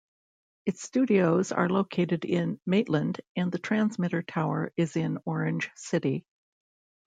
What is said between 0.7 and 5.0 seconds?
studios are located in Maitland and the transmitter tower is